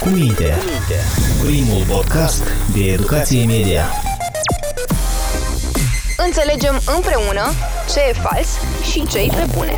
Cu 0.00 0.08
minte. 0.08 0.54
Primul 1.44 1.84
podcast 1.88 2.42
de 2.74 2.80
educație 2.80 3.44
media. 3.46 3.84
Înțelegem 6.26 6.80
împreună 6.96 7.42
ce 7.92 8.00
e 8.08 8.12
fals 8.12 8.48
și 8.90 9.06
ce 9.06 9.18
e 9.18 9.26
pe 9.26 9.46
bune. 9.56 9.74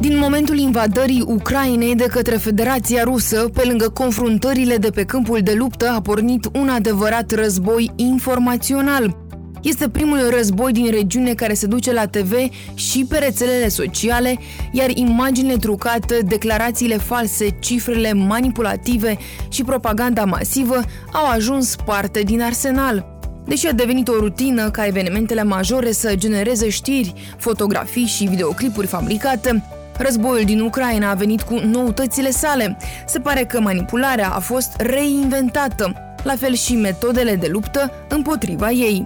Din 0.00 0.18
momentul 0.18 0.58
invadării 0.58 1.24
Ucrainei 1.26 1.94
de 1.94 2.04
către 2.04 2.36
Federația 2.36 3.02
Rusă, 3.02 3.48
pe 3.54 3.62
lângă 3.64 3.88
confruntările 3.88 4.76
de 4.76 4.90
pe 4.90 5.04
câmpul 5.04 5.40
de 5.42 5.52
luptă, 5.52 5.88
a 5.88 6.00
pornit 6.00 6.48
un 6.52 6.68
adevărat 6.68 7.30
război 7.30 7.90
informațional. 7.96 9.16
Este 9.64 9.88
primul 9.88 10.30
război 10.36 10.72
din 10.72 10.90
regiune 10.90 11.34
care 11.34 11.54
se 11.54 11.66
duce 11.66 11.92
la 11.92 12.06
TV 12.06 12.32
și 12.74 13.06
pe 13.08 13.18
rețelele 13.18 13.68
sociale, 13.68 14.38
iar 14.72 14.90
imaginile 14.90 15.56
trucate, 15.56 16.18
declarațiile 16.26 16.96
false, 16.96 17.48
cifrele 17.58 18.12
manipulative 18.12 19.18
și 19.48 19.64
propaganda 19.64 20.24
masivă 20.24 20.80
au 21.12 21.26
ajuns 21.26 21.76
parte 21.84 22.20
din 22.20 22.42
arsenal. 22.42 23.06
Deși 23.44 23.66
a 23.66 23.72
devenit 23.72 24.08
o 24.08 24.18
rutină 24.18 24.70
ca 24.70 24.86
evenimentele 24.86 25.42
majore 25.42 25.92
să 25.92 26.14
genereze 26.14 26.68
știri, 26.68 27.14
fotografii 27.38 28.06
și 28.06 28.24
videoclipuri 28.24 28.86
fabricate, 28.86 29.64
Războiul 29.98 30.44
din 30.44 30.60
Ucraina 30.60 31.10
a 31.10 31.14
venit 31.14 31.42
cu 31.42 31.54
noutățile 31.54 32.30
sale. 32.30 32.76
Se 33.06 33.18
pare 33.18 33.44
că 33.44 33.60
manipularea 33.60 34.30
a 34.30 34.38
fost 34.38 34.76
reinventată, 34.76 35.92
la 36.22 36.34
fel 36.36 36.54
și 36.54 36.74
metodele 36.74 37.34
de 37.34 37.46
luptă 37.50 37.90
împotriva 38.08 38.70
ei. 38.70 39.02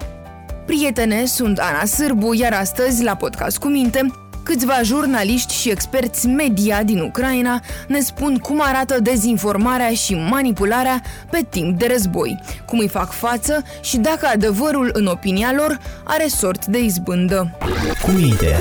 Prietene, 0.69 1.25
sunt 1.27 1.59
Ana 1.59 1.85
Sârbu, 1.85 2.35
iar 2.35 2.53
astăzi, 2.53 3.03
la 3.03 3.15
Podcast 3.15 3.59
cu 3.59 3.69
Minte, 3.69 4.11
câțiva 4.43 4.83
jurnaliști 4.83 5.55
și 5.55 5.71
experți 5.71 6.27
media 6.27 6.83
din 6.83 7.01
Ucraina 7.01 7.61
ne 7.87 8.01
spun 8.01 8.39
cum 8.39 8.61
arată 8.63 9.01
dezinformarea 9.01 9.91
și 9.91 10.15
manipularea 10.15 11.03
pe 11.31 11.47
timp 11.51 11.79
de 11.79 11.87
război, 11.91 12.41
cum 12.67 12.79
îi 12.79 12.89
fac 12.89 13.13
față 13.13 13.63
și 13.83 13.97
dacă 13.97 14.29
adevărul, 14.33 14.91
în 14.93 15.07
opinia 15.07 15.53
lor, 15.57 15.79
are 16.05 16.27
sort 16.27 16.67
de 16.67 16.79
izbândă. 16.79 17.57
Cu 18.03 18.11
minte. 18.11 18.57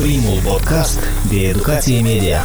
Primul 0.00 0.40
podcast 0.44 0.98
de 1.30 1.36
educație 1.48 2.00
media. 2.00 2.40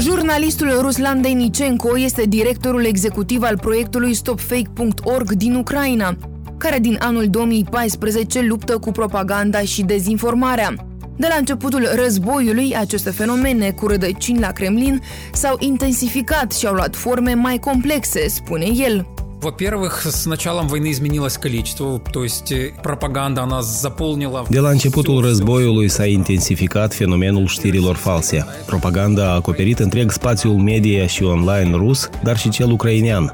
Jurnalistul 0.00 0.80
Ruslan 0.80 1.22
Denicenko 1.22 1.98
este 1.98 2.22
directorul 2.22 2.84
executiv 2.84 3.42
al 3.42 3.58
proiectului 3.58 4.14
StopFake.org 4.14 5.32
din 5.32 5.54
Ucraina, 5.54 6.16
care 6.58 6.78
din 6.78 6.96
anul 7.00 7.28
2014 7.28 8.40
luptă 8.40 8.78
cu 8.78 8.90
propaganda 8.90 9.60
și 9.60 9.82
dezinformarea. 9.82 10.74
De 11.16 11.26
la 11.28 11.34
începutul 11.38 11.88
războiului, 11.94 12.76
aceste 12.76 13.10
fenomene 13.10 13.70
cu 13.70 13.86
rădăcini 13.86 14.40
la 14.40 14.52
Kremlin 14.52 15.02
s-au 15.32 15.56
intensificat 15.58 16.52
și 16.52 16.66
au 16.66 16.74
luat 16.74 16.96
forme 16.96 17.34
mai 17.34 17.58
complexe, 17.58 18.28
spune 18.28 18.66
el. 18.74 19.06
Во-первых, 19.45 20.05
с 20.05 20.25
началом 20.25 20.67
войны 20.67 20.91
изменилось 20.91 21.37
количество, 21.37 21.99
то 21.99 22.23
есть 22.23 22.51
э, 22.51 22.73
propaganda 22.81 23.43
она 23.43 23.61
заполнила... 23.61 24.45
De 24.49 24.59
la 24.59 24.69
începutul 24.69 25.21
războiului 25.21 25.87
s-a 25.87 26.05
intensificat 26.05 26.93
fenomenul 26.93 27.47
știrilor 27.47 27.95
false. 27.95 28.45
Propaganda 28.65 29.29
a 29.29 29.33
acoperit 29.33 29.79
întreg 29.79 30.11
spațiul 30.11 30.55
media 30.55 31.07
și 31.07 31.23
online 31.23 31.75
rus, 31.75 32.09
dar 32.23 32.37
și 32.37 32.49
cel 32.49 32.71
ucrainean. 32.71 33.33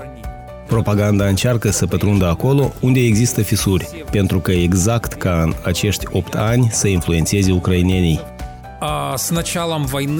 Propaganda 0.67 1.25
încearcă 1.25 1.71
să 1.71 1.87
pătrundă 1.87 2.27
acolo 2.27 2.73
unde 2.79 2.99
există 2.99 3.41
fisuri, 3.41 4.05
pentru 4.11 4.39
că 4.39 4.51
exact 4.51 5.13
ca 5.13 5.41
în 5.41 5.53
acești 5.63 6.05
8 6.11 6.35
ani 6.35 6.67
să 6.71 6.87
influențeze 6.87 7.51
ucrainenii. 7.51 8.19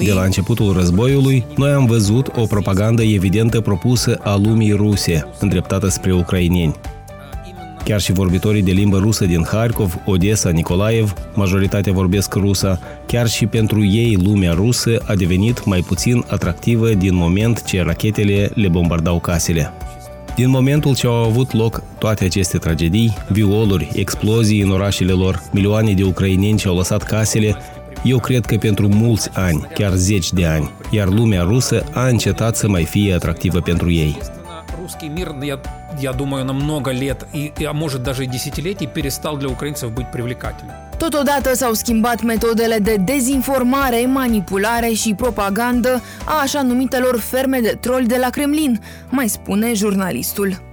De 0.05 0.13
la 0.13 0.23
începutul 0.23 0.73
războiului, 0.73 1.45
noi 1.55 1.71
am 1.71 1.85
văzut 1.85 2.31
o 2.35 2.45
propagandă 2.45 3.03
evidentă 3.03 3.61
propusă 3.61 4.19
a 4.23 4.35
lumii 4.35 4.71
ruse, 4.71 5.27
îndreptată 5.39 5.87
spre 5.87 6.13
ucraineni. 6.13 6.75
Chiar 7.83 8.01
și 8.01 8.11
vorbitorii 8.11 8.61
de 8.63 8.71
limbă 8.71 8.97
rusă 8.97 9.25
din 9.25 9.45
Harkov, 9.51 9.97
Odessa, 10.05 10.49
Nicolaev, 10.49 11.13
majoritatea 11.33 11.93
vorbesc 11.93 12.33
rusă, 12.33 12.79
chiar 13.05 13.27
și 13.27 13.45
pentru 13.45 13.85
ei 13.85 14.17
lumea 14.23 14.53
rusă 14.53 14.97
a 15.05 15.15
devenit 15.15 15.65
mai 15.65 15.79
puțin 15.79 16.25
atractivă 16.29 16.89
din 16.89 17.15
moment 17.15 17.63
ce 17.63 17.81
rachetele 17.81 18.51
le 18.53 18.67
bombardau 18.67 19.19
casele. 19.19 19.71
Din 20.35 20.49
momentul 20.49 20.95
ce 20.95 21.07
au 21.07 21.13
avut 21.13 21.53
loc 21.53 21.83
toate 21.97 22.23
aceste 22.25 22.57
tragedii, 22.57 23.17
violuri, 23.29 23.89
explozii 23.93 24.61
în 24.61 24.71
orașele 24.71 25.11
lor, 25.11 25.43
milioane 25.51 25.93
de 25.93 26.03
ucraineni 26.03 26.57
ce 26.57 26.67
au 26.67 26.75
lăsat 26.75 27.03
casele, 27.03 27.55
eu 28.02 28.18
cred 28.18 28.46
că 28.46 28.56
pentru 28.56 28.88
mulți 28.88 29.30
ani, 29.32 29.66
chiar 29.74 29.92
zeci 29.92 30.32
de 30.32 30.46
ani, 30.46 30.70
iar 30.90 31.08
lumea 31.08 31.42
rusă 31.42 31.84
a 31.92 32.06
încetat 32.06 32.56
să 32.56 32.68
mai 32.68 32.84
fie 32.84 33.14
atractivă 33.14 33.60
pentru 33.60 33.90
ei. 33.90 34.18
Русский 34.80 35.08
мир, 35.08 35.28
я, 35.42 35.60
я 36.00 36.12
думаю, 36.12 36.44
на 36.44 36.52
много 36.52 36.90
лет, 36.90 37.26
и, 37.32 37.64
а 37.64 37.72
может 37.72 38.02
даже 38.02 38.24
и 38.24 38.26
десятилетий, 38.26 38.86
перестал 38.86 39.36
для 39.36 39.48
украинцев 39.48 39.90
быть 39.92 40.10
привлекательным. 40.10 40.74
Totodată 40.98 41.54
s-au 41.54 41.72
schimbat 41.72 42.22
metodele 42.22 42.78
de 42.78 42.96
dezinformare, 42.96 44.06
manipulare 44.06 44.88
și 44.92 45.14
propagandă 45.14 46.02
a 46.24 46.40
așa 46.40 46.62
numitelor 46.62 47.18
ferme 47.18 47.58
de 47.60 47.76
troli 47.80 48.06
de 48.06 48.16
la 48.16 48.30
Kremlin, 48.30 48.80
mai 49.08 49.28
spune 49.28 49.72
jurnalistul. 49.74 50.65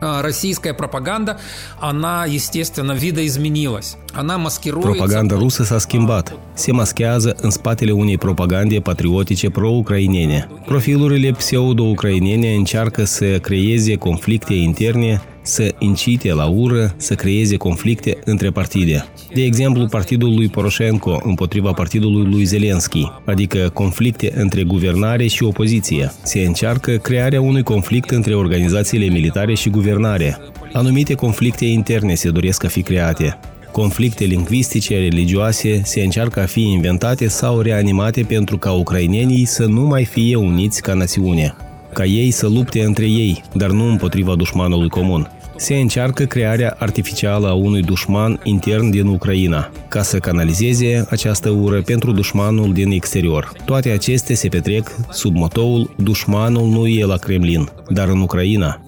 А, 0.00 0.22
российская 0.22 0.74
пропаганда, 0.74 1.38
она, 1.80 2.26
естественно, 2.26 2.92
видоизменилась. 2.92 3.96
Она 4.12 4.38
маскируется... 4.38 4.90
Пропаганда 4.92 5.36
русы 5.36 5.64
со 5.64 5.78
скимбат. 5.78 6.34
Все 6.54 6.72
маскиазы 6.72 7.36
инспатили 7.42 7.92
уней 7.92 8.18
пропаганде 8.18 8.80
патриотиче 8.80 9.50
про 9.50 9.70
проукраинения. 9.70 10.46
Профилурили 10.66 11.32
псевдоукраинения 11.32 12.56
инчарка 12.56 13.06
с 13.06 13.40
креезе 13.40 13.98
конфликте 13.98 14.64
интерне 14.64 15.20
să 15.42 15.74
incite 15.78 16.32
la 16.32 16.46
ură, 16.46 16.94
să 16.96 17.14
creeze 17.14 17.56
conflicte 17.56 18.18
între 18.24 18.50
partide. 18.50 19.04
De 19.34 19.42
exemplu, 19.42 19.86
partidul 19.86 20.34
lui 20.34 20.48
Poroșenko 20.48 21.20
împotriva 21.24 21.72
partidului 21.72 22.30
lui 22.30 22.44
Zelensky, 22.44 23.10
adică 23.24 23.70
conflicte 23.72 24.32
între 24.36 24.62
guvernare 24.62 25.26
și 25.26 25.42
opoziție. 25.42 26.12
Se 26.22 26.40
încearcă 26.40 26.96
crearea 26.96 27.40
unui 27.40 27.62
conflict 27.62 28.10
între 28.10 28.34
organizațiile 28.34 29.06
militare 29.06 29.54
și 29.54 29.70
guvernare. 29.70 30.38
Anumite 30.72 31.14
conflicte 31.14 31.64
interne 31.64 32.14
se 32.14 32.30
doresc 32.30 32.64
a 32.64 32.68
fi 32.68 32.82
create. 32.82 33.38
Conflicte 33.72 34.24
lingvistice, 34.24 34.98
religioase 34.98 35.80
se 35.84 36.00
încearcă 36.00 36.40
a 36.40 36.46
fi 36.46 36.62
inventate 36.62 37.28
sau 37.28 37.60
reanimate 37.60 38.22
pentru 38.22 38.58
ca 38.58 38.72
ucrainenii 38.72 39.44
să 39.44 39.64
nu 39.64 39.80
mai 39.80 40.04
fie 40.04 40.36
uniți 40.36 40.82
ca 40.82 40.94
națiune 40.94 41.54
ca 41.92 42.04
ei 42.04 42.30
să 42.30 42.48
lupte 42.48 42.82
între 42.82 43.04
ei, 43.04 43.42
dar 43.54 43.70
nu 43.70 43.84
împotriva 43.84 44.34
dușmanului 44.34 44.88
comun. 44.88 45.30
Se 45.60 45.74
încearcă 45.74 46.24
crearea 46.24 46.76
artificială 46.78 47.48
a 47.48 47.52
unui 47.52 47.82
dușman 47.82 48.40
intern 48.42 48.90
din 48.90 49.06
Ucraina, 49.06 49.70
ca 49.88 50.02
să 50.02 50.18
canalizeze 50.18 51.06
această 51.10 51.50
ură 51.50 51.82
pentru 51.82 52.12
dușmanul 52.12 52.72
din 52.72 52.90
exterior. 52.90 53.52
Toate 53.64 53.90
acestea 53.90 54.34
se 54.34 54.48
petrec 54.48 54.96
sub 55.10 55.34
motoul 55.34 55.94
dușmanul 55.96 56.68
nu 56.68 56.86
e 56.86 57.04
la 57.04 57.16
Kremlin, 57.16 57.68
dar 57.88 58.08
în 58.08 58.20
Ucraina. 58.20 58.80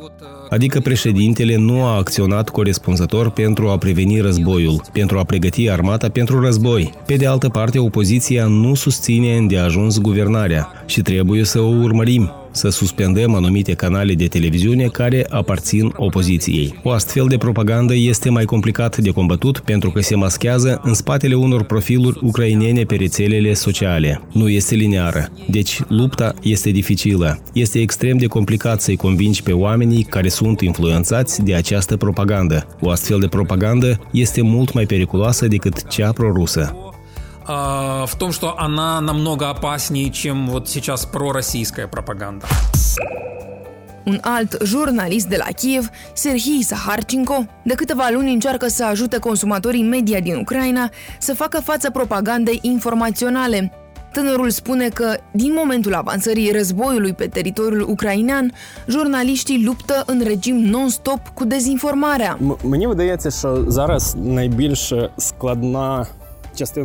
Adică 0.51 0.81
președintele 0.81 1.57
nu 1.57 1.85
a 1.85 1.97
acționat 1.97 2.49
corespunzător 2.49 3.31
pentru 3.31 3.69
a 3.69 3.79
preveni 3.79 4.21
războiul, 4.21 4.83
pentru 4.93 5.19
a 5.19 5.25
pregăti 5.25 5.71
armata 5.71 6.09
pentru 6.09 6.41
război. 6.41 6.93
Pe 7.07 7.15
de 7.15 7.27
altă 7.27 7.49
parte, 7.49 7.79
opoziția 7.79 8.47
nu 8.47 8.75
susține 8.75 9.37
îndeajuns 9.37 10.01
guvernarea 10.01 10.69
și 10.87 11.01
trebuie 11.01 11.45
să 11.45 11.61
o 11.61 11.69
urmărim 11.83 12.33
să 12.53 12.69
suspendăm 12.69 13.35
anumite 13.35 13.73
canale 13.73 14.15
de 14.15 14.27
televiziune 14.27 14.87
care 14.87 15.27
aparțin 15.31 15.93
opoziției. 15.97 16.81
O 16.83 16.91
astfel 16.91 17.27
de 17.29 17.37
propagandă 17.37 17.95
este 17.95 18.31
mai 18.31 18.45
complicat 18.45 18.97
de 18.97 19.11
combătut 19.11 19.59
pentru 19.59 19.91
că 19.91 20.01
se 20.01 20.15
maschează 20.15 20.81
în 20.85 20.95
spatele 20.95 21.35
unor 21.35 21.63
profiluri 21.63 22.19
ucrainene 22.23 22.85
pe 22.85 22.95
rețelele 22.95 23.55
sociale. 23.55 24.21
Nu 24.33 24.49
este 24.49 24.75
lineară, 24.75 25.29
deci 25.51 25.81
lupta 25.89 26.35
este 26.43 26.71
dificilă. 26.71 27.43
Este 27.53 27.81
extrem 27.81 28.17
de 28.17 28.27
complicat 28.27 28.81
să-i 28.81 28.97
convingi 28.97 29.43
pe 29.43 29.53
oamenii 29.53 30.03
care 30.03 30.29
sunt 30.29 30.61
influențați 30.61 31.43
de 31.43 31.55
această 31.55 31.97
propagandă. 31.97 32.67
O 32.81 32.91
astfel 32.91 33.19
de 33.19 33.27
propagandă 33.27 34.01
este 34.11 34.43
mult 34.43 34.73
mai 34.73 34.87
periculoasă 34.87 35.47
decât 35.49 35.89
cea 35.89 36.13
prorusă 36.13 36.92
в 38.12 38.16
том, 38.18 38.32
что 38.32 38.48
она 38.66 39.00
намного 39.00 39.50
опаснее, 39.50 40.10
чем 40.12 40.50
вот 40.50 40.68
сейчас 40.68 41.06
пророссийская 41.06 41.88
пропаганда. 41.88 42.46
Un 44.14 44.20
alt 44.22 44.52
jurnalist 44.74 45.28
de 45.28 45.38
la 45.38 45.52
Kiev, 45.62 45.90
Serhii 46.14 46.64
Saharchenko, 46.64 47.46
de 47.64 47.74
câteva 47.74 48.10
luni 48.12 48.34
încearcă 48.34 48.68
să 48.68 48.86
ajute 48.86 49.18
consumatorii 49.18 49.84
media 49.84 50.20
din 50.20 50.36
Ucraina 50.36 50.90
să 51.20 51.34
facă 51.34 51.62
față 51.62 51.90
propagandei 51.90 52.60
informaționale. 52.62 53.72
Tânărul 54.12 54.50
spune 54.50 54.88
că, 54.90 55.18
din 55.32 55.54
momentul 55.54 55.94
avansării 55.94 56.52
războiului 56.52 57.14
pe 57.14 57.28
teritoriul 57.28 57.86
ucrainean, 57.90 58.54
jurnaliștii 58.88 59.64
luptă 59.66 60.04
în 60.06 60.22
regim 60.24 60.56
non-stop 60.56 61.28
cu 61.34 61.46
dezinformarea. 61.46 62.38
Мені 62.64 62.88
видається, 62.88 63.30
що 63.32 63.72
зараз 63.72 64.16
найбільш 64.16 64.94
складна 65.18 66.06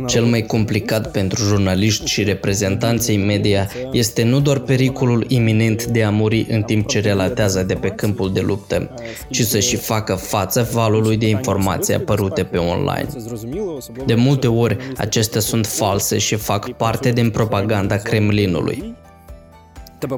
cel 0.06 0.24
mai 0.24 0.42
complicat 0.42 1.10
pentru 1.10 1.44
jurnaliști 1.44 2.06
și 2.06 2.22
reprezentanții 2.22 3.16
media 3.16 3.70
este 3.92 4.22
nu 4.22 4.40
doar 4.40 4.58
pericolul 4.58 5.24
iminent 5.28 5.84
de 5.84 6.02
a 6.02 6.10
muri 6.10 6.46
în 6.50 6.62
timp 6.62 6.86
ce 6.86 7.00
relatează 7.00 7.62
de 7.62 7.74
pe 7.74 7.88
câmpul 7.88 8.32
de 8.32 8.40
luptă, 8.40 8.94
ci 9.30 9.42
să 9.42 9.58
și 9.58 9.76
facă 9.76 10.14
față 10.14 10.68
valului 10.72 11.16
de 11.16 11.28
informații 11.28 11.94
apărute 11.94 12.42
pe 12.42 12.56
online. 12.56 13.06
De 14.06 14.14
multe 14.14 14.46
ori, 14.46 14.76
acestea 14.96 15.40
sunt 15.40 15.66
false 15.66 16.18
și 16.18 16.34
fac 16.34 16.70
parte 16.70 17.10
din 17.10 17.30
propaganda 17.30 17.96
Kremlinului. 17.96 18.96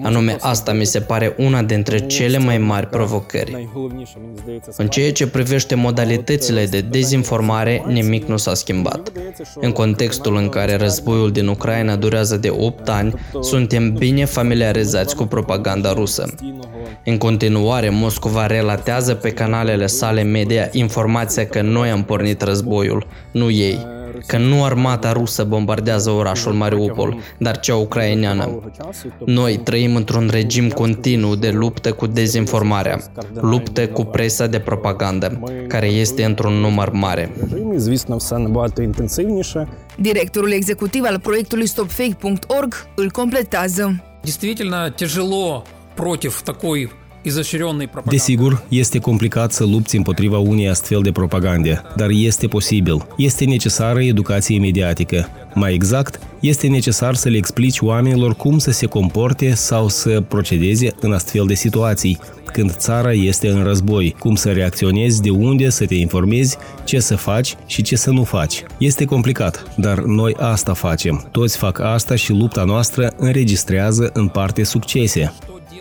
Anume, 0.03 0.37
asta 0.41 0.73
mi 0.73 0.85
se 0.85 1.01
pare 1.01 1.35
una 1.39 1.63
dintre 1.63 1.99
cele 1.99 2.39
mai 2.39 2.59
mari 2.59 2.87
provocări. 2.87 3.69
În 4.77 4.89
ceea 4.89 5.13
ce 5.13 5.27
privește 5.27 5.75
modalitățile 5.75 6.67
de 6.67 6.81
dezinformare, 6.81 7.85
nimic 7.87 8.27
nu 8.27 8.37
s-a 8.37 8.55
schimbat. 8.55 9.13
În 9.55 9.73
contextul 9.73 10.37
în 10.37 10.49
care 10.49 10.77
războiul 10.77 11.33
din 11.33 11.47
Ucraina 11.47 11.97
durează 11.97 12.37
de 12.37 12.49
8 12.59 12.89
ani, 12.89 13.15
suntem 13.41 13.93
bine 13.93 14.25
familiarizați 14.25 15.17
cu 15.17 15.25
propaganda 15.25 15.93
rusă. 15.93 16.35
În 17.05 17.19
continuare, 17.19 17.91
Moscova 17.91 18.47
relatează 18.47 19.15
pe 19.15 19.31
canalele 19.31 19.87
sale 19.87 20.23
media 20.23 20.69
informația 20.73 21.47
că 21.47 21.63
noi 21.63 21.91
am 21.91 22.05
pornit 22.05 22.43
războiul, 22.43 23.07
nu 23.33 23.51
ei 23.51 23.99
că 24.28 24.38
nu 24.38 24.64
armata 24.64 25.12
rusă 25.12 25.44
bombardează 25.44 26.10
orașul 26.10 26.54
Mariupol, 26.54 27.18
dar 27.38 27.60
cea 27.60 27.76
ucraineană. 27.76 28.60
Noi 29.26 29.58
trăim 29.58 29.96
într-un 29.96 30.30
regim 30.32 30.70
continuu 30.70 31.36
de 31.36 31.50
luptă 31.50 31.92
cu 31.92 32.08
dezinformarea, 32.08 33.00
luptă 33.34 33.88
cu 33.88 34.04
presa 34.04 34.48
de 34.48 34.60
propagandă, 34.60 35.42
care 35.68 35.88
este 35.88 36.24
într-un 36.24 36.54
număr 36.54 36.90
mare. 36.92 37.32
Directorul 39.98 40.52
executiv 40.52 41.04
al 41.04 41.20
proiectului 41.20 41.68
stopfake.org 41.68 42.88
îl 42.96 43.12
completează. 43.12 44.04
Действительно 44.26 44.90
тяжело 44.90 45.64
против 45.96 46.42
такой 46.42 46.92
Desigur, 48.09 48.63
este 48.69 48.99
complicat 48.99 49.53
să 49.53 49.65
lupți 49.65 49.97
împotriva 49.97 50.39
unei 50.39 50.69
astfel 50.69 51.01
de 51.03 51.13
propagande, 51.13 51.83
dar 51.97 52.09
este 52.11 52.47
posibil. 52.47 53.07
Este 53.17 53.45
necesară 53.45 54.03
educație 54.03 54.59
mediatică. 54.59 55.29
Mai 55.55 55.75
exact, 55.75 56.21
este 56.41 56.67
necesar 56.67 57.15
să 57.15 57.29
le 57.29 57.37
explici 57.37 57.81
oamenilor 57.81 58.35
cum 58.35 58.59
să 58.59 58.71
se 58.71 58.87
comporte 58.87 59.55
sau 59.55 59.89
să 59.89 60.21
procedeze 60.29 60.95
în 61.01 61.13
astfel 61.13 61.47
de 61.47 61.55
situații, 61.55 62.19
când 62.53 62.73
țara 62.73 63.13
este 63.13 63.49
în 63.49 63.63
război, 63.63 64.17
cum 64.19 64.35
să 64.35 64.53
reacționezi, 64.53 65.23
de 65.23 65.31
unde 65.31 65.69
să 65.69 65.85
te 65.85 65.95
informezi, 65.95 66.57
ce 66.85 67.01
să 67.01 67.17
faci 67.17 67.55
și 67.67 67.83
ce 67.83 67.97
să 67.97 68.11
nu 68.11 68.25
faci. 68.25 68.63
Este 68.79 69.05
complicat, 69.05 69.75
dar 69.77 69.99
noi 69.99 70.35
asta 70.39 70.73
facem. 70.73 71.29
Toți 71.31 71.57
fac 71.57 71.79
asta 71.79 72.15
și 72.15 72.33
lupta 72.33 72.65
noastră 72.65 73.13
înregistrează 73.17 74.11
în 74.13 74.29
parte 74.29 74.63
succese. 74.63 75.33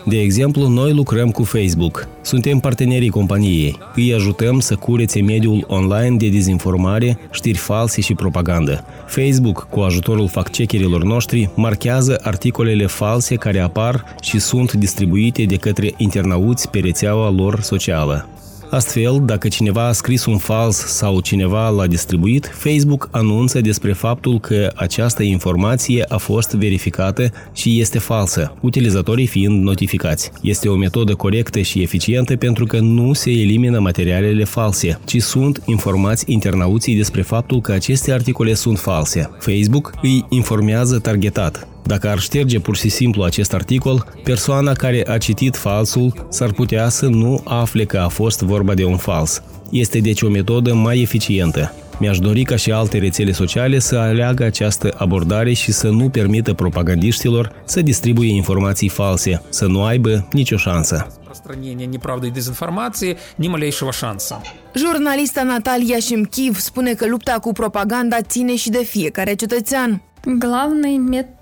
De 0.04 0.20
exemplu, 0.20 0.68
noi 0.68 0.92
lucrăm 0.92 1.30
cu 1.30 1.44
Facebook. 1.44 2.08
Suntem 2.22 2.58
partenerii 2.58 3.08
companiei. 3.08 3.78
Îi 3.94 4.14
ajutăm 4.14 4.60
să 4.60 4.76
curețe 4.76 5.22
mediul 5.22 5.64
online 5.68 6.16
de 6.16 6.28
dezinformare, 6.28 7.18
știri 7.30 7.58
false 7.58 8.00
și 8.00 8.14
propagandă. 8.14 8.84
Facebook, 9.06 9.66
cu 9.70 9.80
ajutorul 9.80 10.28
fact-checkerilor 10.28 11.02
noștri, 11.02 11.50
marchează 11.54 12.20
articolele 12.22 12.86
false 12.86 13.34
care 13.34 13.58
apar 13.58 14.04
și 14.20 14.38
sunt 14.38 14.72
distribuite 14.72 15.44
de 15.44 15.56
către 15.56 15.94
internauți 15.96 16.70
pe 16.70 16.78
rețeaua 16.78 17.30
lor 17.30 17.60
socială. 17.60 18.28
Astfel, 18.70 19.22
dacă 19.24 19.48
cineva 19.48 19.86
a 19.86 19.92
scris 19.92 20.24
un 20.24 20.38
fals 20.38 20.76
sau 20.76 21.20
cineva 21.20 21.68
l-a 21.68 21.86
distribuit, 21.86 22.50
Facebook 22.54 23.08
anunță 23.12 23.60
despre 23.60 23.92
faptul 23.92 24.40
că 24.40 24.72
această 24.74 25.22
informație 25.22 26.04
a 26.08 26.16
fost 26.16 26.54
verificată 26.54 27.32
și 27.52 27.80
este 27.80 27.98
falsă, 27.98 28.54
utilizatorii 28.60 29.26
fiind 29.26 29.62
notificați. 29.62 30.30
Este 30.42 30.68
o 30.68 30.76
metodă 30.76 31.14
corectă 31.14 31.60
și 31.60 31.82
eficientă 31.82 32.36
pentru 32.36 32.66
că 32.66 32.78
nu 32.78 33.12
se 33.12 33.30
elimină 33.30 33.78
materialele 33.78 34.44
false, 34.44 34.98
ci 35.04 35.22
sunt 35.22 35.62
informați 35.66 36.24
internauții 36.32 36.96
despre 36.96 37.22
faptul 37.22 37.60
că 37.60 37.72
aceste 37.72 38.12
articole 38.12 38.54
sunt 38.54 38.78
false. 38.78 39.30
Facebook 39.38 39.92
îi 40.02 40.26
informează 40.28 40.98
targetat, 40.98 41.68
dacă 41.89 42.09
ar 42.09 42.19
șterge 42.19 42.59
pur 42.59 42.75
și 42.75 42.89
simplu 42.89 43.23
acest 43.23 43.53
articol, 43.53 44.07
persoana 44.23 44.73
care 44.73 45.03
a 45.07 45.17
citit 45.17 45.55
falsul 45.55 46.27
s-ar 46.29 46.51
putea 46.51 46.89
să 46.89 47.05
nu 47.05 47.41
afle 47.43 47.85
că 47.85 47.97
a 47.97 48.07
fost 48.07 48.41
vorba 48.41 48.73
de 48.73 48.83
un 48.83 48.97
fals. 48.97 49.43
Este 49.71 49.99
deci 49.99 50.21
o 50.21 50.29
metodă 50.29 50.73
mai 50.73 51.01
eficientă. 51.01 51.73
Mi-aș 51.99 52.19
dori 52.19 52.43
ca 52.43 52.55
și 52.55 52.71
alte 52.71 52.97
rețele 52.97 53.31
sociale 53.31 53.79
să 53.79 53.95
aleagă 53.95 54.43
această 54.43 54.93
abordare 54.97 55.53
și 55.53 55.71
să 55.71 55.89
nu 55.89 56.09
permită 56.09 56.53
propagandiștilor 56.53 57.51
să 57.65 57.81
distribuie 57.81 58.35
informații 58.35 58.89
false, 58.89 59.41
să 59.49 59.65
nu 59.65 59.83
aibă 59.83 60.27
nicio 60.31 60.57
șansă. 60.57 61.07
Распространение 61.35 61.85
неправды 61.85 62.27
и 62.27 62.31
дезинформации 62.31 63.17
ни 63.35 63.47
малейшего 63.47 63.91
шанса. 63.91 64.41
Jurnalista 64.75 65.43
Natalia 65.43 65.99
Shimkiv 65.99 66.59
spune 66.59 66.93
că 66.93 67.07
lupta 67.07 67.39
cu 67.41 67.51
propaganda 67.51 68.21
ține 68.21 68.55
și 68.55 68.69
de 68.69 68.83
fiecare 68.83 69.33
cetățean. 69.33 70.01
Главный 70.39 70.97
метод 70.97 71.38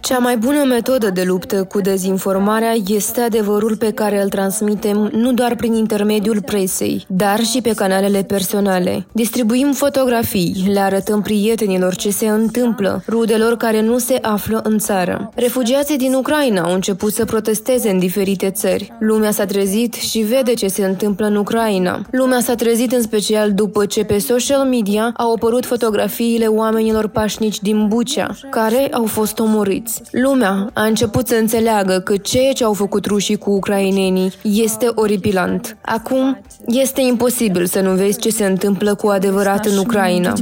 cea 0.00 0.18
mai 0.18 0.36
bună 0.36 0.64
metodă 0.64 1.10
de 1.10 1.22
luptă 1.22 1.64
cu 1.64 1.80
dezinformarea 1.80 2.74
este 2.86 3.20
adevărul 3.20 3.76
pe 3.76 3.92
care 3.92 4.22
îl 4.22 4.28
transmitem 4.28 5.10
nu 5.12 5.32
doar 5.32 5.54
prin 5.54 5.74
intermediul 5.74 6.42
presei, 6.42 7.04
dar 7.08 7.40
și 7.40 7.60
pe 7.60 7.72
canalele 7.74 8.22
personale. 8.22 9.06
Distribuim 9.12 9.72
fotografii, 9.72 10.64
le 10.72 10.80
arătăm 10.80 11.22
prietenilor 11.22 11.94
ce 11.94 12.10
se 12.10 12.28
întâmplă, 12.28 13.02
rudelor 13.08 13.56
care 13.56 13.82
nu 13.82 13.98
se 13.98 14.18
află 14.22 14.60
în 14.64 14.78
țară. 14.78 15.30
Refugiații 15.34 15.96
din 15.98 16.14
Ucraina 16.14 16.62
au 16.62 16.74
început 16.74 17.12
să 17.12 17.24
protesteze 17.24 17.90
în 17.90 17.98
diferite 17.98 18.50
țări. 18.50 18.92
Lumea 18.98 19.30
s-a 19.30 19.44
trezit 19.44 19.94
și 19.94 20.18
vede 20.18 20.54
ce 20.54 20.68
se 20.68 20.84
întâmplă 20.84 21.26
în 21.26 21.36
Ucraina. 21.36 22.00
Lumea 22.10 22.40
s-a 22.40 22.54
trezit 22.54 22.92
în 22.92 23.02
special 23.02 23.52
după 23.52 23.86
ce 23.86 24.04
pe 24.04 24.18
social 24.18 24.66
media 24.66 25.12
au 25.16 25.32
apărut 25.32 25.66
fotografiile 25.66 26.46
oamenilor 26.46 27.08
pașnici 27.08 27.60
din 27.60 27.86
Bucea, 27.88 28.30
care 28.50 28.88
au 28.92 29.04
fost 29.04 29.27
fost 29.27 29.39
omorâți. 29.39 30.01
Lumea 30.11 30.69
a 30.73 30.83
început 30.83 31.27
să 31.27 31.35
înțeleagă 31.35 31.99
că 31.99 32.17
ceea 32.17 32.53
ce 32.53 32.63
au 32.63 32.73
făcut 32.73 33.05
rușii 33.05 33.37
cu 33.37 33.51
ucrainenii 33.51 34.33
este 34.41 34.87
oripilant. 34.95 35.77
Acum 35.81 36.41
este 36.67 37.01
imposibil 37.01 37.65
să 37.65 37.79
nu 37.79 37.91
vezi 37.91 38.19
ce 38.19 38.29
se 38.29 38.45
întâmplă 38.45 38.95
cu 38.95 39.07
adevărat 39.07 39.65
în 39.65 39.77
Ucraina. 39.77 40.33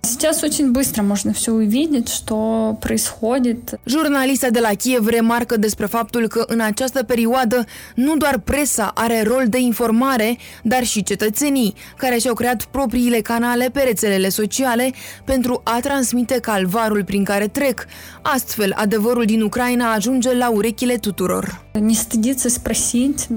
Сейчас 0.00 0.42
очень 0.42 0.70
быстро 0.72 1.02
можно 1.02 1.32
все 1.32 1.50
увидеть, 1.50 2.08
что 2.08 2.36
происходит. 2.78 3.78
Jurnalista 3.84 4.48
de 4.50 4.58
la 4.60 4.68
Kiev 4.68 5.06
remarcă 5.06 5.56
despre 5.56 5.86
faptul 5.86 6.28
că 6.28 6.44
în 6.46 6.60
această 6.60 7.02
perioadă 7.02 7.64
nu 7.94 8.16
doar 8.16 8.38
presa 8.38 8.90
are 8.94 9.22
rol 9.26 9.44
de 9.48 9.58
informare, 9.58 10.36
dar 10.62 10.84
și 10.84 11.02
cetățenii, 11.02 11.74
care 11.96 12.18
și-au 12.18 12.34
creat 12.34 12.64
propriile 12.64 13.20
canale 13.20 13.68
pe 13.72 13.80
rețelele 13.80 14.28
sociale 14.28 14.92
pentru 15.24 15.60
a 15.64 15.78
transmite 15.80 16.38
calvarul 16.40 17.04
prin 17.04 17.24
care 17.24 17.46
trec, 17.46 17.86
Astfel, 18.33 18.73
adevărul 18.75 19.25
din 19.25 19.41
Ucraina 19.41 19.93
ajunge 19.93 20.33
la 20.33 20.49
urechile 20.49 20.95
tuturor. 20.95 21.65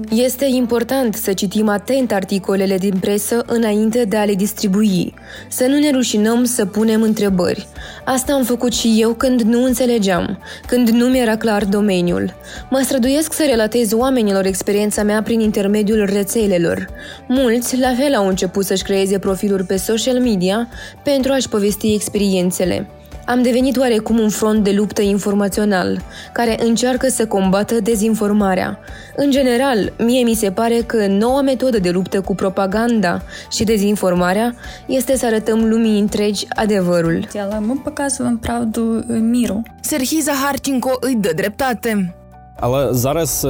Este 0.09 0.45
important 0.45 1.15
să 1.15 1.33
citim 1.33 1.67
atent 1.67 2.11
articolele 2.11 2.77
din 2.77 2.97
presă 2.99 3.43
înainte 3.47 4.03
de 4.03 4.17
a 4.17 4.23
le 4.23 4.33
distribui. 4.33 5.13
Să 5.49 5.65
nu 5.65 5.77
ne 5.77 5.91
rușinăm 5.91 6.43
să 6.43 6.65
punem 6.65 7.01
întrebări. 7.01 7.67
Asta 8.05 8.33
am 8.33 8.43
făcut 8.43 8.73
și 8.73 8.97
eu 8.99 9.13
când 9.13 9.41
nu 9.41 9.63
înțelegeam, 9.63 10.39
când 10.67 10.89
nu 10.89 11.05
mi-era 11.05 11.37
clar 11.37 11.65
domeniul. 11.65 12.33
Mă 12.69 12.81
străduiesc 12.83 13.33
să 13.33 13.43
relatez 13.49 13.93
oamenilor 13.93 14.45
experiența 14.45 15.03
mea 15.03 15.21
prin 15.21 15.39
intermediul 15.39 16.09
rețelelor. 16.13 16.87
Mulți, 17.27 17.79
la 17.79 17.93
fel, 17.99 18.15
au 18.15 18.27
început 18.27 18.65
să-și 18.65 18.83
creeze 18.83 19.19
profiluri 19.19 19.63
pe 19.63 19.75
social 19.75 20.19
media 20.19 20.67
pentru 21.03 21.31
a-și 21.31 21.49
povesti 21.49 21.93
experiențele. 21.93 22.87
Am 23.26 23.42
devenit 23.42 23.76
oarecum 23.76 24.18
un 24.18 24.28
front 24.28 24.64
de 24.64 24.72
luptă 24.72 25.02
informațional, 25.02 26.02
care 26.32 26.62
încearcă 26.62 27.08
să 27.08 27.26
combată 27.26 27.80
dezinformarea. 27.80 28.78
În 29.16 29.30
general, 29.30 29.92
mie 29.98 30.24
mi 30.24 30.34
se 30.34 30.50
pare 30.50 30.82
că 30.86 31.06
noua 31.06 31.40
metodă 31.40 31.78
de 31.78 31.90
luptă 31.90 32.20
cu 32.20 32.34
propaganda 32.34 33.22
și 33.50 33.64
dezinformarea 33.64 34.54
este 34.86 35.16
să 35.16 35.26
arătăm 35.26 35.68
lumii 35.68 36.00
întregi 36.00 36.46
adevărul. 36.48 37.26
Мы 37.60 37.82
показываем 37.84 38.38
правду 38.38 39.04
миру. 39.08 39.62
Serhii 39.80 40.20
Zaharchenko 40.20 40.96
îi 41.00 41.14
dă 41.14 41.32
dreptate. 41.34 42.14
Але 42.60 42.94
зараз 42.94 43.46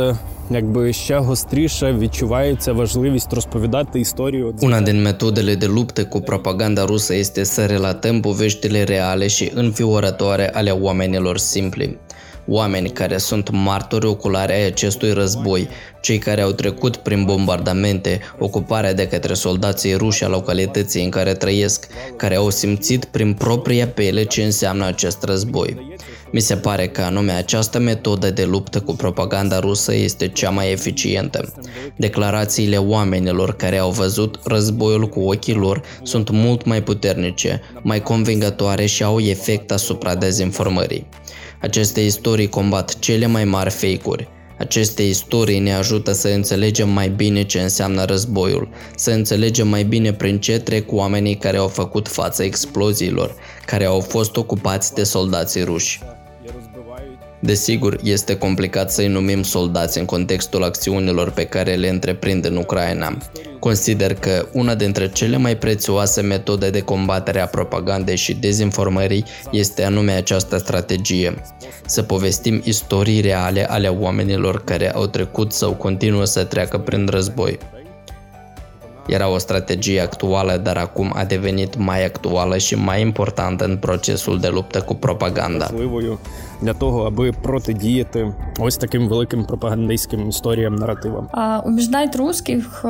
якби 0.50 0.92
ще 0.92 1.18
гостріше 1.18 1.92
відчувається 1.92 2.72
важливість 2.72 3.32
розповідати 3.32 4.00
історію. 4.00 4.54
Una 4.60 4.80
din 4.80 5.02
metodele 5.02 5.56
de 5.56 5.66
luptă 5.66 6.04
cu 6.04 6.20
propaganda 6.20 6.84
rusă 6.84 7.14
este 7.14 7.44
să 7.44 7.66
relatăm 7.66 8.20
poveștile 8.20 8.84
reale 8.84 9.28
și 9.28 9.52
înfiorătoare 9.54 10.50
ale 10.54 10.70
oamenilor 10.70 11.38
simpli. 11.38 11.98
Oameni 12.47 12.89
care 12.89 13.17
sunt 13.17 13.49
martori 13.51 14.05
oculari 14.05 14.51
ai 14.51 14.65
acestui 14.65 15.11
război, 15.11 15.69
Cei 16.07 16.17
care 16.17 16.41
au 16.41 16.51
trecut 16.51 16.95
prin 16.95 17.23
bombardamente, 17.23 18.19
ocuparea 18.39 18.93
de 18.93 19.07
către 19.07 19.33
soldații 19.33 19.93
ruși 19.93 20.23
a 20.23 20.27
localității 20.27 21.03
în 21.03 21.09
care 21.09 21.33
trăiesc, 21.33 21.87
care 22.15 22.35
au 22.35 22.49
simțit 22.49 23.05
prin 23.05 23.33
propria 23.33 23.87
pele 23.87 24.23
ce 24.23 24.43
înseamnă 24.43 24.85
acest 24.85 25.23
război. 25.23 25.97
Mi 26.31 26.39
se 26.39 26.55
pare 26.55 26.87
că 26.87 27.01
anume 27.01 27.31
această 27.31 27.79
metodă 27.79 28.29
de 28.31 28.43
luptă 28.43 28.79
cu 28.79 28.93
propaganda 28.93 29.59
rusă 29.59 29.93
este 29.93 30.27
cea 30.27 30.49
mai 30.49 30.71
eficientă. 30.71 31.53
Declarațiile 31.95 32.77
oamenilor 32.77 33.55
care 33.55 33.77
au 33.77 33.91
văzut 33.91 34.39
războiul 34.43 35.07
cu 35.07 35.19
ochii 35.19 35.53
lor 35.53 35.81
sunt 36.03 36.29
mult 36.29 36.65
mai 36.65 36.83
puternice, 36.83 37.61
mai 37.81 38.01
convingătoare 38.01 38.85
și 38.85 39.03
au 39.03 39.19
efect 39.19 39.71
asupra 39.71 40.15
dezinformării. 40.15 41.07
Aceste 41.61 42.01
istorii 42.01 42.49
combat 42.49 42.99
cele 42.99 43.25
mai 43.25 43.45
mari 43.45 43.69
fake-uri. 43.69 44.27
Aceste 44.57 45.01
istorii 45.03 45.59
ne 45.59 45.73
ajută 45.73 46.11
să 46.11 46.27
înțelegem 46.27 46.89
mai 46.89 47.09
bine 47.09 47.43
ce 47.43 47.59
înseamnă 47.59 48.03
războiul, 48.03 48.69
să 48.95 49.11
înțelegem 49.11 49.67
mai 49.67 49.83
bine 49.83 50.13
prin 50.13 50.39
ce 50.39 50.59
trec 50.59 50.91
oamenii 50.91 51.35
care 51.35 51.57
au 51.57 51.67
făcut 51.67 52.07
față 52.07 52.43
exploziilor, 52.43 53.35
care 53.65 53.85
au 53.85 53.99
fost 53.99 54.37
ocupați 54.37 54.93
de 54.93 55.03
soldații 55.03 55.63
ruși. 55.63 55.99
Desigur, 57.47 57.99
este 58.03 58.37
complicat 58.37 58.91
să-i 58.91 59.07
numim 59.07 59.43
soldați 59.43 59.97
în 59.97 60.05
contextul 60.05 60.63
acțiunilor 60.63 61.31
pe 61.31 61.45
care 61.45 61.73
le 61.75 61.89
întreprind 61.89 62.45
în 62.45 62.55
Ucraina. 62.55 63.17
Consider 63.59 64.13
că 64.13 64.47
una 64.51 64.75
dintre 64.75 65.09
cele 65.09 65.37
mai 65.37 65.57
prețioase 65.57 66.21
metode 66.21 66.69
de 66.69 66.81
combatere 66.81 67.39
a 67.39 67.45
propagandei 67.45 68.15
și 68.15 68.33
dezinformării 68.33 69.25
este 69.51 69.83
anume 69.83 70.11
această 70.11 70.57
strategie. 70.57 71.41
Să 71.85 72.01
povestim 72.01 72.61
istorii 72.63 73.21
reale 73.21 73.69
ale 73.69 73.87
oamenilor 73.87 74.63
care 74.63 74.93
au 74.93 75.05
trecut 75.05 75.53
sau 75.53 75.73
continuă 75.73 76.25
să 76.25 76.43
treacă 76.43 76.77
prin 76.77 77.07
război. 77.09 77.57
Era 79.06 79.28
o 79.28 79.38
strategie 79.38 80.00
actuală, 80.00 80.56
dar 80.56 80.76
acum 80.76 81.12
a 81.14 81.24
devenit 81.24 81.76
mai 81.76 82.04
actuală 82.04 82.58
și 82.58 82.74
mai 82.74 83.00
importantă 83.00 83.64
în 83.64 83.76
procesul 83.76 84.40
de 84.40 84.48
luptă 84.48 84.80
cu 84.80 84.94
propaganda. 84.94 85.70
для 86.62 86.74
того, 86.74 87.06
аби 87.06 87.32
протидіяти 87.42 88.32
ось 88.58 88.76
таким 88.76 89.08
великим 89.08 89.44
пропагандистським 89.44 90.28
історіям, 90.28 90.74
наративам. 90.74 91.28
А 91.32 91.60
убеждать 91.64 92.16
русских 92.16 92.84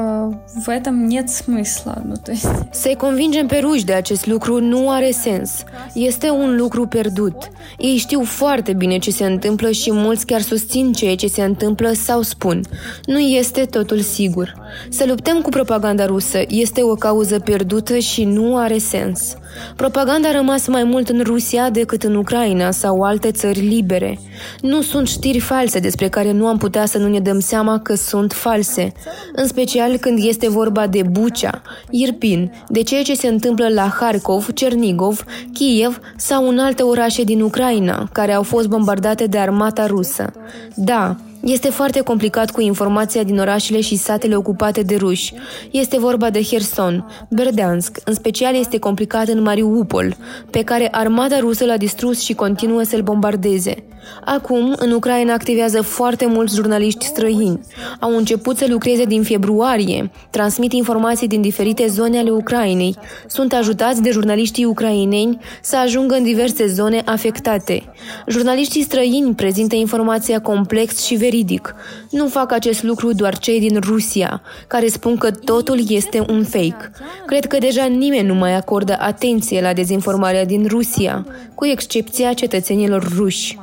в 0.65 0.69
этом 0.69 1.09
нет 1.09 1.31
смысла. 1.31 2.03
Ну, 2.05 2.17
то 2.17 2.33
есть... 2.33 2.47
Să-i 2.71 2.97
convingem 2.97 3.47
pe 3.47 3.59
ruși 3.59 3.85
de 3.85 3.93
acest 3.93 4.27
lucru 4.27 4.61
nu 4.61 4.91
are 4.91 5.11
sens. 5.11 5.65
Este 5.95 6.31
un 6.31 6.57
lucru 6.57 6.87
pierdut. 6.87 7.51
Ei 7.79 7.97
știu 7.97 8.23
foarte 8.25 8.73
bine 8.73 8.99
ce 8.99 9.11
se 9.11 9.25
întâmplă 9.25 9.71
și 9.71 9.93
mulți 9.93 10.27
chiar 10.27 10.41
susțin 10.41 10.93
ceea 10.93 11.17
ce 11.17 11.27
se 11.27 11.43
întâmplă 11.43 11.93
sau 11.93 12.23
spun. 12.23 12.65
Nu 13.05 13.19
este 13.19 13.65
totul 13.65 14.01
sigur. 14.01 14.55
Să 14.89 15.05
luptăm 15.07 15.41
cu 15.41 15.49
propaganda 15.49 16.06
rusă 16.08 16.40
este 16.48 16.84
o 16.84 16.94
cauză 16.94 17.40
pierdută 17.40 17.98
și 17.98 18.24
nu 18.24 18.58
are 18.58 18.78
sens. 18.78 19.36
Propaganda 19.76 20.28
a 20.28 20.32
rămas 20.32 20.68
mai 20.68 20.84
mult 20.84 21.10
în 21.10 21.22
Rusia 21.24 21.70
decât 21.70 22.04
în 22.04 22.16
Ucraina 22.16 22.72
sau 22.72 23.02
alte 23.02 23.32
țări 23.32 23.60
libere. 23.60 24.20
Nu 24.62 24.82
sunt 24.82 25.08
știri 25.08 25.40
false 25.40 25.80
despre 25.80 26.10
care 26.10 26.32
nu 26.32 26.48
am 26.48 26.58
putea 26.58 26.86
să 26.86 26.98
nu 26.98 27.08
ne 27.08 27.20
dăm 27.20 27.40
seama 27.40 27.80
că 27.80 27.96
sunt 27.96 28.34
false, 28.34 28.94
în 29.36 29.48
special 29.48 29.98
când 29.98 30.20
este 30.24 30.50
vorba 30.50 30.88
de 30.88 31.02
Bucea, 31.12 31.62
Irpin, 31.90 32.52
de 32.68 32.84
ceea 32.84 33.04
ce 33.04 33.16
se 33.16 33.28
întâmplă 33.28 33.68
la 33.70 33.96
Harkov, 34.00 34.54
Cernigov, 34.54 35.24
Kiev 35.54 36.00
sau 36.18 36.48
în 36.48 36.60
alte 36.60 36.84
orașe 36.84 37.24
din 37.24 37.42
Ucraina, 37.42 38.10
care 38.12 38.34
au 38.34 38.44
fost 38.44 38.68
bombardate 38.68 39.26
de 39.26 39.38
armata 39.38 39.86
rusă. 39.86 40.32
Da, 40.76 41.16
este 41.52 41.70
foarte 41.70 42.02
complicat 42.02 42.52
cu 42.52 42.62
informația 42.62 43.24
din 43.24 43.40
orașele 43.40 43.82
și 43.82 43.96
satele 43.96 44.36
ocupate 44.36 44.82
de 44.82 44.96
ruși. 44.96 45.34
Este 45.72 46.00
vorba 46.00 46.30
de 46.30 46.44
Herson, 46.44 47.06
Berdeansk, 47.30 47.98
în 48.06 48.14
special 48.14 48.56
este 48.56 48.80
complicat 48.80 49.28
în 49.28 49.42
Mariupol, 49.42 50.16
pe 50.52 50.64
care 50.64 50.88
armata 50.92 51.40
rusă 51.40 51.66
l-a 51.66 51.78
distrus 51.78 52.24
și 52.24 52.34
continuă 52.34 52.84
să-l 52.84 53.02
bombardeze. 53.02 53.88
Acum, 54.26 54.76
în 54.78 54.92
Ucraina 54.92 55.34
activează 55.34 55.82
foarte 55.82 56.26
mulți 56.26 56.56
jurnaliști 56.56 57.06
străini. 57.06 57.60
Au 58.00 58.18
început 58.18 58.58
să 58.58 58.66
lucreze 58.70 59.04
din 59.04 59.24
februarie, 59.24 60.12
transmit 60.30 60.74
informații 60.74 61.28
din 61.28 61.42
diferite 61.42 61.88
zone 61.88 62.20
ale 62.20 62.30
Ucrainei, 62.30 62.96
sunt 63.28 63.54
ajutați 63.54 64.02
de 64.02 64.12
jurnaliștii 64.12 64.66
ucraineni 64.66 65.38
să 65.62 65.78
ajungă 65.78 66.16
în 66.16 66.24
diverse 66.24 66.68
zone 66.68 67.02
afectate. 67.06 67.84
Jurnaliștii 68.28 68.84
străini 68.84 69.36
prezintă 69.36 69.76
informația 69.76 70.42
complex 70.42 71.06
și 71.06 71.16
veridic. 71.37 71.75
Nu 72.11 72.29
fac 72.29 72.53
acest 72.53 72.83
lucru 72.83 73.13
doar 73.13 73.39
cei 73.39 73.61
din 73.61 73.79
Rusia, 73.81 74.43
care 74.67 74.89
spun 74.89 75.17
că 75.17 75.31
totul 75.31 75.81
este 75.89 76.25
un 76.29 76.45
fake. 76.45 76.91
Cred 77.27 77.47
că 77.47 77.59
deja 77.59 77.85
nimeni 77.85 78.27
nu 78.27 78.35
mai 78.35 78.55
acordă 78.55 78.97
atenție 79.01 79.61
la 79.61 79.73
dezinformarea 79.73 80.45
din 80.45 80.67
Rusia, 80.67 81.27
cu 81.55 81.67
excepția 81.67 82.33
cetățenilor 82.33 83.13
ruși. 83.17 83.59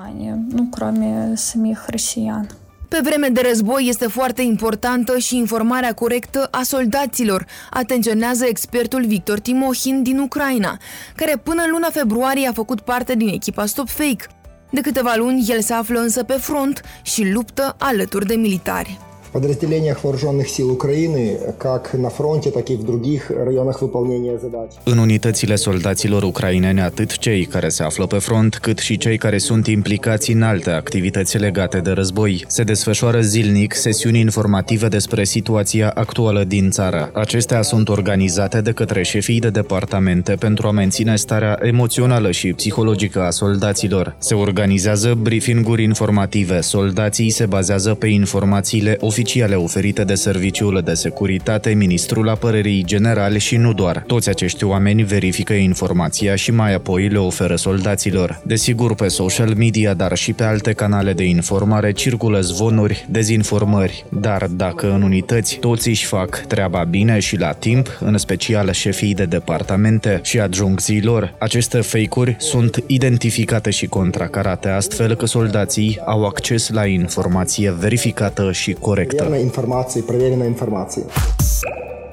Nu, 0.56 0.68
кроме 0.72 1.32
самих 1.36 1.86
россиян. 1.88 2.48
Pe 2.90 3.00
vreme 3.04 3.28
de 3.28 3.42
război 3.48 3.86
este 3.88 4.08
foarte 4.08 4.42
importantă 4.42 5.18
și 5.18 5.38
informarea 5.38 5.94
corectă 5.94 6.48
a 6.52 6.62
soldaților, 6.64 7.46
atenționează 7.70 8.46
expertul 8.46 9.06
Victor 9.06 9.40
Timohin 9.40 10.04
din 10.04 10.20
Ucraina, 10.20 10.78
care 11.16 11.42
până 11.44 11.62
în 11.66 11.72
luna 11.72 11.88
februarie 11.92 12.48
a 12.48 12.52
făcut 12.52 12.80
parte 12.80 13.16
din 13.16 13.28
echipa 13.28 13.66
Stop 13.66 13.88
Fake. 13.90 14.28
De 14.71 14.81
câteva 14.81 15.15
luni, 15.17 15.47
el 15.49 15.61
se 15.61 15.73
află 15.73 16.01
însă 16.01 16.23
pe 16.23 16.33
front 16.33 16.81
și 17.03 17.31
luptă 17.31 17.77
alături 17.79 18.27
de 18.27 18.35
militari 18.35 18.99
подразделениях 19.34 20.04
вооруженных 20.04 20.48
сил 20.50 20.72
Украины, 20.72 21.38
как 21.58 21.94
на 21.94 22.10
фронте, 22.10 22.52
так 22.52 22.70
и 22.70 22.76
в 22.76 22.84
других 22.84 23.32
районах 23.48 23.82
выполнения 23.82 24.38
задач. 24.38 24.72
În 24.84 24.98
unitățile 24.98 25.56
soldaților 25.56 26.24
ucraineni, 26.24 26.82
atât 26.82 27.18
cei 27.18 27.46
care 27.46 27.70
se 27.70 27.84
află 27.84 28.06
pe 28.06 28.18
front, 28.18 28.58
cât 28.58 28.78
și 28.78 28.98
cei 28.98 29.18
care 29.18 29.38
sunt 29.38 29.68
implicați 29.68 30.32
în 30.32 30.42
alte 30.42 30.70
activități 30.70 31.38
legate 31.38 31.80
de 31.80 31.90
război, 31.90 32.46
se 32.48 32.64
desfășoară 32.64 33.22
zilnic 33.22 33.74
sesiuni 33.74 34.20
informative 34.20 34.88
despre 34.88 35.24
situația 35.24 35.90
actuală 35.90 36.44
din 36.44 36.70
țară. 36.70 37.12
Acestea 37.14 37.62
sunt 37.62 37.90
organizate 37.90 38.62
de 38.62 38.72
către 38.72 39.04
șefii 39.04 39.40
de 39.40 39.50
departamente 39.50 40.34
pentru 40.34 40.68
a 40.68 40.72
menține 40.72 41.16
starea 41.16 41.60
emoțională 41.62 42.32
și 42.32 42.54
psihologică 42.54 43.22
a 43.22 43.30
soldaților. 43.30 44.16
Se 44.18 44.34
organizează 44.34 45.18
briefinguri 45.22 45.84
informative. 45.84 46.62
Soldații 46.62 47.30
se 47.30 47.46
bazează 47.46 47.94
pe 47.94 48.08
informațiile 48.08 48.98
oficiale 49.00 49.18
oficiale 49.25 49.55
oferite 49.55 50.05
de 50.05 50.15
Serviciul 50.15 50.81
de 50.85 50.95
Securitate, 50.95 51.71
Ministrul 51.71 52.29
Apărării 52.29 52.85
Generale 52.85 53.39
și 53.39 53.57
nu 53.57 53.73
doar. 53.73 54.05
Toți 54.07 54.29
acești 54.29 54.65
oameni 54.65 55.03
verifică 55.03 55.53
informația 55.53 56.35
și 56.35 56.51
mai 56.51 56.75
apoi 56.75 57.09
le 57.09 57.19
oferă 57.19 57.57
soldaților. 57.57 58.41
Desigur, 58.47 58.95
pe 58.95 59.09
social 59.09 59.55
media, 59.57 59.95
dar 59.95 60.17
și 60.17 60.33
pe 60.33 60.43
alte 60.43 60.73
canale 60.73 61.13
de 61.13 61.25
informare 61.25 61.93
circulă 61.93 62.41
zvonuri, 62.41 63.07
dezinformări, 63.11 64.05
dar 64.09 64.47
dacă 64.51 64.93
în 64.93 65.03
unități 65.03 65.57
toți 65.57 65.89
își 65.89 66.05
fac 66.05 66.45
treaba 66.47 66.85
bine 66.85 67.19
și 67.19 67.37
la 67.37 67.53
timp, 67.53 67.99
în 68.01 68.19
special 68.19 68.73
șefii 68.73 69.15
de 69.15 69.25
departamente 69.25 70.21
și 70.23 70.41
adjuncțiilor, 70.41 71.35
aceste 71.39 71.81
fake-uri 71.81 72.37
sunt 72.39 72.85
identificate 72.87 73.71
și 73.71 73.87
contracarate 73.87 74.69
astfel 74.69 75.15
că 75.15 75.27
soldații 75.27 75.99
au 76.07 76.25
acces 76.25 76.71
la 76.71 76.87
informație 76.87 77.75
verificată 77.79 78.53
și 78.53 78.73
corectă 78.73 79.14
corectă. 79.14 79.36
informație, 79.36 80.02
проверенной 80.02 80.48
informație. 80.48 81.04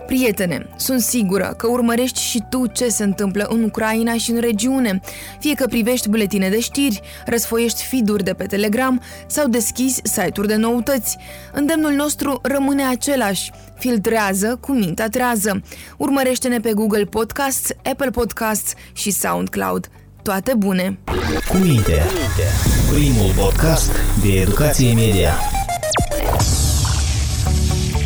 Prietene, 0.07 0.67
sunt 0.77 1.01
sigură 1.01 1.55
că 1.57 1.67
urmărești 1.67 2.21
și 2.21 2.43
tu 2.49 2.67
ce 2.67 2.89
se 2.89 3.05
întâmplă 3.05 3.47
în 3.51 3.63
Ucraina 3.63 4.15
și 4.15 4.31
în 4.31 4.41
regiune, 4.41 5.01
fie 5.39 5.55
că 5.55 5.67
privești 5.67 6.09
buletine 6.09 6.49
de 6.49 6.61
știri, 6.61 7.01
răsfoiești 7.27 7.85
feed 7.85 8.23
de 8.23 8.33
pe 8.33 8.45
Telegram 8.45 9.01
sau 9.27 9.49
deschizi 9.49 10.01
site-uri 10.05 10.49
de 10.49 10.57
noutăți. 10.57 11.17
Îndemnul 11.53 11.93
nostru 11.93 12.39
rămâne 12.43 12.85
același. 12.85 13.51
Filtrează 13.79 14.59
cu 14.61 14.73
mintea 14.73 15.09
trează. 15.09 15.63
Urmărește-ne 15.97 16.61
pe 16.61 16.73
Google 16.73 17.05
Podcasts, 17.05 17.71
Apple 17.91 18.11
Podcasts 18.11 18.73
și 18.93 19.11
SoundCloud. 19.11 19.91
Toate 20.23 20.55
bune! 20.55 20.99
Cu 21.49 21.57
minte. 21.57 22.03
Primul 22.93 23.33
podcast 23.37 23.91
de 24.23 24.41
educație 24.41 24.95
media. 24.95 25.33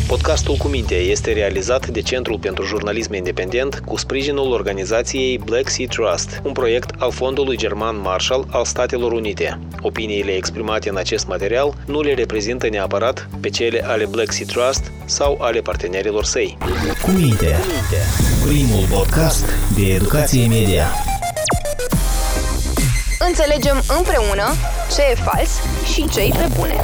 Podcastul 0.06 0.54
cu 0.54 0.68
minte 0.68 0.94
este 0.94 1.32
realizat 1.32 1.86
de 1.86 2.02
Centrul 2.02 2.38
pentru 2.38 2.64
Jurnalism 2.64 3.12
Independent 3.12 3.82
cu 3.84 3.96
sprijinul 3.96 4.52
organizației 4.52 5.38
Black 5.38 5.68
Sea 5.68 5.86
Trust, 5.86 6.40
un 6.44 6.52
proiect 6.52 6.90
al 6.98 7.10
Fondului 7.10 7.56
German 7.56 8.00
Marshall 8.00 8.46
al 8.50 8.64
Statelor 8.64 9.12
Unite. 9.12 9.58
Opiniile 9.80 10.32
exprimate 10.32 10.88
în 10.88 10.96
acest 10.96 11.26
material 11.26 11.74
nu 11.86 12.00
le 12.00 12.14
reprezintă 12.14 12.68
neapărat 12.68 13.28
pe 13.40 13.48
cele 13.48 13.84
ale 13.84 14.06
Black 14.06 14.32
Sea 14.32 14.46
Trust 14.46 14.92
sau 15.04 15.38
ale 15.40 15.60
partenerilor 15.60 16.24
săi. 16.24 16.58
Cu 17.02 17.10
minte, 17.10 17.56
primul 18.46 18.86
podcast 18.90 19.44
de 19.76 19.94
educație 19.94 20.46
media. 20.46 20.86
Înțelegem 23.18 23.82
împreună 23.98 24.54
ce 24.94 25.02
e 25.10 25.14
fals 25.14 25.50
și 25.94 26.08
ce 26.08 26.20
e 26.20 26.28
pe 26.28 26.48
bune. 26.56 26.76